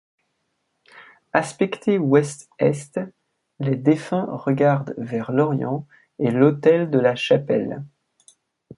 Aspectés 1.31 1.99
ouest-est, 1.99 2.99
les 3.59 3.75
défunts 3.75 4.25
regardent 4.35 4.95
vers 4.97 5.31
l'orient 5.31 5.85
et 6.17 6.31
l'autel 6.31 6.89
de 6.89 6.97
la 6.97 7.13
chapelle. 7.15 7.83